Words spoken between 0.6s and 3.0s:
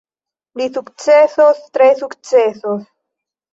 Li sukcesos, tre sukcesos.